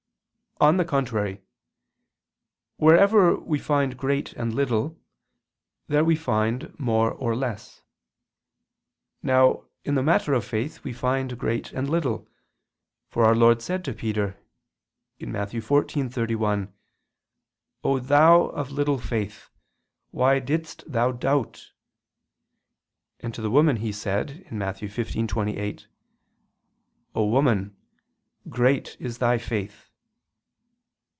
On 0.61 0.77
the 0.77 0.85
contrary, 0.85 1.41
Wherever 2.77 3.35
we 3.35 3.57
find 3.57 3.97
great 3.97 4.33
and 4.33 4.53
little, 4.53 4.95
there 5.87 6.03
we 6.05 6.15
find 6.15 6.77
more 6.79 7.11
or 7.13 7.35
less. 7.35 7.81
Now 9.23 9.65
in 9.83 9.95
the 9.95 10.03
matter 10.03 10.33
of 10.35 10.45
faith 10.45 10.83
we 10.83 10.93
find 10.93 11.39
great 11.39 11.71
and 11.71 11.89
little, 11.89 12.27
for 13.09 13.25
Our 13.25 13.33
Lord 13.35 13.63
said 13.63 13.83
to 13.85 13.93
Peter 13.95 14.37
(Matt. 15.19 15.49
14:31): 15.49 16.71
"O 17.83 17.97
thou 17.99 18.41
of 18.49 18.69
little 18.69 18.99
faith, 18.99 19.49
why 20.11 20.37
didst 20.37 20.83
thou 20.85 21.11
doubt?" 21.11 21.71
And 23.19 23.33
to 23.33 23.41
the 23.41 23.49
woman 23.49 23.77
he 23.77 23.91
said 23.91 24.45
(Matt. 24.51 24.77
15: 24.77 25.25
28): 25.25 25.87
"O 27.15 27.25
woman, 27.25 27.75
great 28.47 28.95
is 28.99 29.17
thy 29.17 29.39
faith!" 29.39 29.87